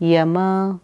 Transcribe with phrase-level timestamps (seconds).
[0.00, 0.80] 也吗？